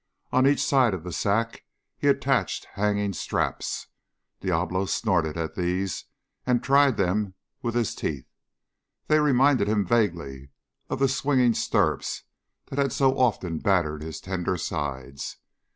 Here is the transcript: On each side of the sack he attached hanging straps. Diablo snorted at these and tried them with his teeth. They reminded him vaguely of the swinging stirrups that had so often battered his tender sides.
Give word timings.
On 0.31 0.47
each 0.47 0.63
side 0.65 0.95
of 0.95 1.03
the 1.03 1.11
sack 1.11 1.63
he 1.95 2.07
attached 2.07 2.65
hanging 2.73 3.13
straps. 3.13 3.85
Diablo 4.39 4.87
snorted 4.87 5.37
at 5.37 5.53
these 5.53 6.05
and 6.43 6.63
tried 6.63 6.97
them 6.97 7.35
with 7.61 7.75
his 7.75 7.93
teeth. 7.93 8.25
They 9.05 9.19
reminded 9.19 9.67
him 9.67 9.85
vaguely 9.85 10.49
of 10.89 10.97
the 10.97 11.07
swinging 11.07 11.53
stirrups 11.53 12.23
that 12.71 12.79
had 12.79 12.91
so 12.91 13.15
often 13.15 13.59
battered 13.59 14.01
his 14.01 14.19
tender 14.19 14.57
sides. 14.57 15.37